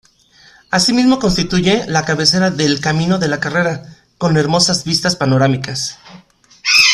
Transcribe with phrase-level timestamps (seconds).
[0.71, 3.83] Asimismo constituye la cabecera del Camino de La Carrera,
[4.17, 5.99] con hermosas vistas panorámicas.